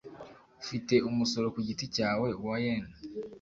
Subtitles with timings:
[0.61, 2.83] Ufite umusoro ku giti cyawe wa yen.